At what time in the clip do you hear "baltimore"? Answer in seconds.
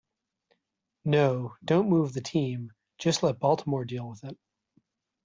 3.39-3.85